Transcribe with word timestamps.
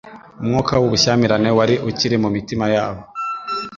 umwuka 0.41 0.73
w'ubushyamirane 0.81 1.49
wari 1.57 1.75
ukiri 1.89 2.15
mu 2.23 2.29
mitima 2.35 2.65
yabo. 2.75 3.01